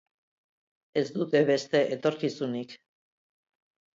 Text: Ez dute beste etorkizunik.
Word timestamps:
Ez 1.01 1.03
dute 1.17 1.41
beste 1.49 1.83
etorkizunik. 1.97 2.73